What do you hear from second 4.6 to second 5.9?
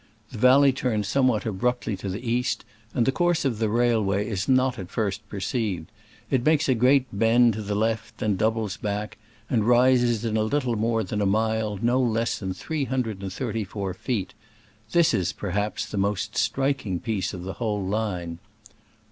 at first per ceived.